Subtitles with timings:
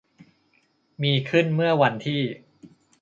[1.03, 2.21] มีขึ้นเมื่อวันที่